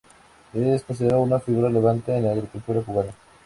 Es 0.55 0.83
considerado 0.83 1.21
una 1.21 1.39
figura 1.39 1.67
relevante 1.67 2.17
en 2.17 2.23
la 2.25 2.31
agricultura 2.31 2.81
cubana. 2.81 3.11